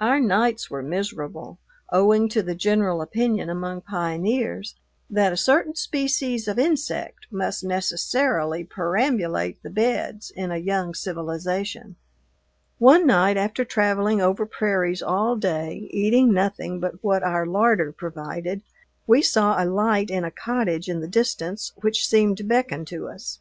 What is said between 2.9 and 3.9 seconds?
opinion among